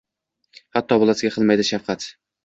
[0.77, 2.07] Hatto bolasiga qilmaydi shafqat.